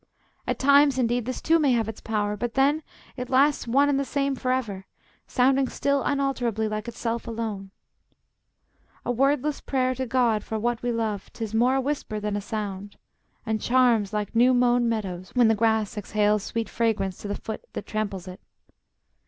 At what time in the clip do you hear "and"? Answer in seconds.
3.87-3.99, 13.45-13.61